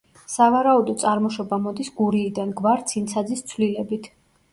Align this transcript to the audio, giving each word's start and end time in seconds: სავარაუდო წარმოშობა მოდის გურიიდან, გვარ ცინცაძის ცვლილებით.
სავარაუდო 0.35 0.95
წარმოშობა 1.01 1.59
მოდის 1.65 1.91
გურიიდან, 1.99 2.55
გვარ 2.63 2.81
ცინცაძის 2.93 3.45
ცვლილებით. 3.53 4.09